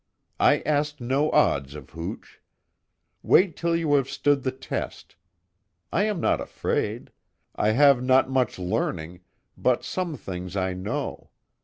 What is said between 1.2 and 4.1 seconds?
odds of hooch. Wait till you have